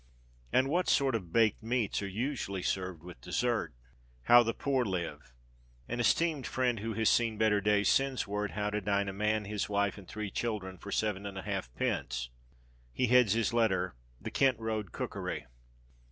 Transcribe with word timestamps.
And 0.51 0.67
what 0.67 0.89
sort 0.89 1.13
of 1.13 1.31
"baked 1.31 1.61
meats" 1.61 2.01
are 2.01 2.07
usually 2.07 2.63
served 2.63 3.03
with 3.03 3.21
desert? 3.21 3.75
How 4.23 4.41
the 4.41 4.51
Poor 4.55 4.83
Live. 4.83 5.35
An 5.87 5.99
esteemed 5.99 6.47
friend 6.47 6.79
who 6.79 6.93
has 6.95 7.07
seen 7.07 7.37
better 7.37 7.61
days, 7.61 7.87
sends 7.87 8.25
word 8.27 8.53
how 8.53 8.71
to 8.71 8.81
dine 8.81 9.07
a 9.09 9.13
man, 9.13 9.45
his 9.45 9.69
wife, 9.69 9.99
and 9.99 10.07
three 10.07 10.31
children 10.31 10.79
for 10.79 10.89
7½d. 10.89 12.29
He 12.91 13.05
heads 13.09 13.33
his 13.33 13.53
letter 13.53 13.93
The 14.19 14.31
Kent 14.31 14.57
Road 14.57 14.91
Cookery. 14.91 15.45